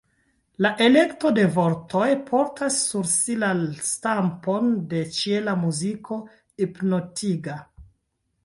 [0.65, 3.51] La elekto de vortoj portas sur si la
[3.91, 6.19] stampon de ĉiela muziko,
[6.63, 7.67] hipnotigas.